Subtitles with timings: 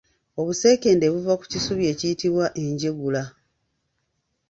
[0.39, 3.23] Obuseekende buva ku bisubi ebiyitibwa enjegula